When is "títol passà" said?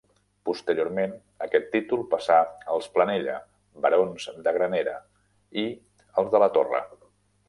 1.75-2.37